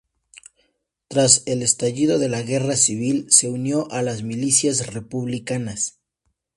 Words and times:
Tras 1.09 1.43
el 1.45 1.61
estallido 1.61 2.17
de 2.17 2.27
la 2.27 2.41
Guerra 2.41 2.75
civil 2.75 3.27
se 3.29 3.51
unió 3.51 3.87
a 3.91 4.01
las 4.01 4.23
milicias 4.23 4.87
republicanas. 4.91 5.99